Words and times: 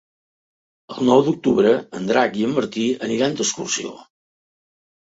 El 0.95 1.05
nou 1.09 1.21
d'octubre 1.27 1.75
en 2.01 2.09
Drac 2.13 2.41
i 2.41 2.49
en 2.49 2.59
Martí 2.59 2.89
aniran 3.11 3.39
d'excursió. 3.43 3.97